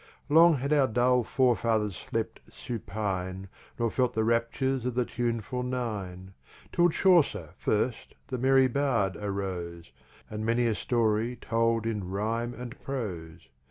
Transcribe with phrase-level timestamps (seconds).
[0.29, 5.61] Long had our dull Fore Fathers slept Supine, Nor felt the Raptures of the Tuneful
[5.61, 6.33] Nine;
[6.73, 9.91] Till Chaucer first, the merry Bard, arose;
[10.27, 13.47] And many a Story told in Rhime and Prose.